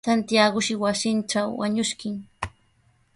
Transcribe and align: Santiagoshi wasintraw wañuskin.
Santiagoshi 0.05 0.73
wasintraw 0.83 1.47
wañuskin. 1.59 2.15